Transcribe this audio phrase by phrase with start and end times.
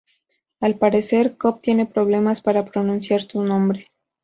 [0.61, 3.85] Al parecer, Coop tiene problemas para pronunciar su nombre.